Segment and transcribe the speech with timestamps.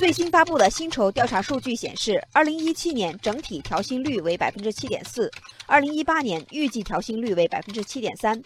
[0.00, 5.30] 最新发布的薪酬调查数据显示，二零一七年整体调薪率为百分之七点四，
[5.66, 8.42] 二零一八年预计调薪率为百分之七点三。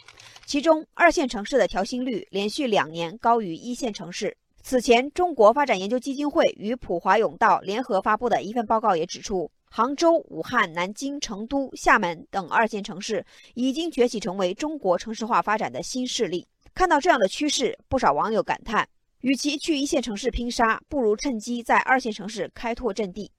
[0.46, 4.36] 其中，二线城市的调薪率连续两年高于一线城市。
[4.64, 13.24] 此前，中国发展研究基金会与普华永道联合发布的一份报告也指出，杭州、武汉、南京、成都、厦门等二线城市
[13.54, 16.44] 已经崛起成为中国城市化发展的新势力。
[16.74, 18.88] 看到这样的趋势，不少网友感叹：
[19.24, 23.32] 与其去一线城市拼杀，不如趁机在二线城市开拓阵地。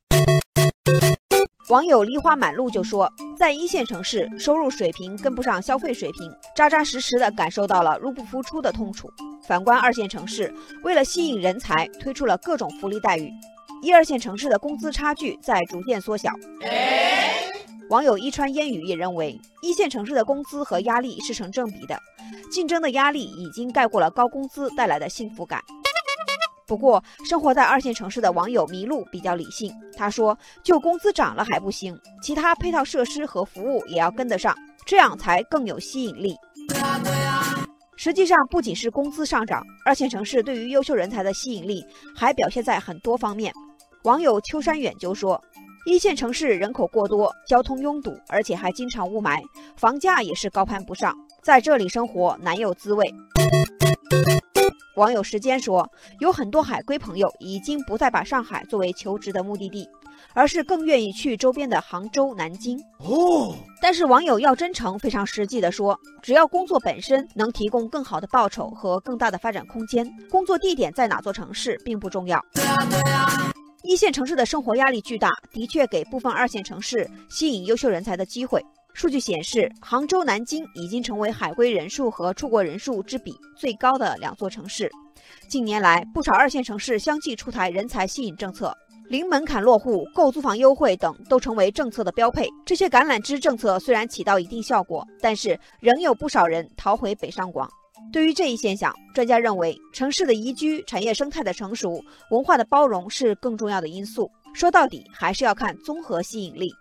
[1.70, 9.08] 网友梨花满路就说，在一线城市，收入水平跟不上消费水平，扎扎实实的感受到了入不敷出的痛楚。
[9.48, 10.52] 反观二线城市，
[10.84, 13.32] 为了吸引人才，推出了各种福利待遇，
[13.84, 16.32] 一二线城市的工资差距在逐渐缩小。
[17.90, 22.00] 网友一川烟雨也认为，一线城市的工资和压力是成正比的，
[22.52, 25.62] 竞争的压力已经盖过了高工资带来的幸福感。
[26.66, 29.72] 不过，生活在二线城市的网友麋鹿比较理性。
[29.96, 30.36] 他说
[30.66, 36.36] ：“就工资涨了还不行，其他配套设施和服务也要跟得上，这样才更有吸引力。”
[37.98, 43.54] 实际上，不仅是工资上涨，二线城市对于优秀人才的吸引力还表现在很多方面。
[44.04, 45.40] 网友秋山远就说
[45.86, 49.40] ：“一线城市人口过多，交通拥堵，而且还经常雾霾，
[49.78, 53.14] 房价也是高攀不上，在这里生活难有滋味。”
[54.98, 55.88] 网友时间说，
[56.20, 59.88] 有很多海归朋友已经不再把上海作为求职的目的地，
[60.34, 62.80] 而是更愿意去周边的杭州、南京。
[63.00, 72.44] 哦，但是网友要真诚、非常实际的说，只要工作本身能提供更好的报酬和更大的发展空间，工作地点在哪座城市并不重要。
[73.88, 78.60] 一线城市的生活压力巨大，的确给部分二线城市吸引优秀人才的机会。
[78.96, 84.90] 数据显示，杭州、南京已经成为海归人数和出国人数之比最高的两座城市。
[85.48, 88.76] 近年来，不少二线城市相继出台人才吸引政策，
[89.08, 92.50] 零门槛落户、购租房优惠等都成为政策的标配。
[92.66, 97.70] 这些橄榄枝政策虽然起到一定效果，但是仍有不少人逃回北上广。
[98.12, 104.30] 对于这一现象，专家认为，城市的宜居、产业生态的成熟、文化的包容是更重要的因素。
[104.54, 106.72] 说到底，还是要看综合吸引力。